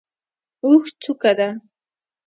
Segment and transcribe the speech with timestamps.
[0.65, 1.49] اوښ څوکه ده.